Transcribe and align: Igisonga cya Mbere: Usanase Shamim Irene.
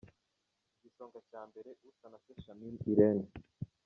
Igisonga 0.75 1.19
cya 1.29 1.41
Mbere: 1.49 1.69
Usanase 1.91 2.31
Shamim 2.43 2.75
Irene. 2.91 3.27